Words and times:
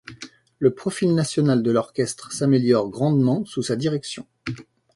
Le 0.57 0.73
profil 0.73 1.13
national 1.13 1.61
de 1.61 1.69
l'orchestre 1.69 2.31
s'améliore 2.31 2.89
grandement 2.89 3.45
sous 3.45 3.61
sa 3.61 3.75
direction. 3.75 4.25